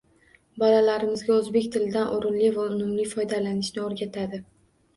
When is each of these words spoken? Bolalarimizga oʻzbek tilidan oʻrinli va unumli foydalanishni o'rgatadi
Bolalarimizga 0.61 1.35
oʻzbek 1.41 1.67
tilidan 1.75 2.09
oʻrinli 2.15 2.51
va 2.57 2.65
unumli 2.73 3.07
foydalanishni 3.15 3.87
o'rgatadi 3.87 4.45